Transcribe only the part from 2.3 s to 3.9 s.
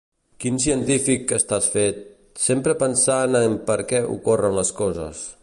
Sempre pensant en per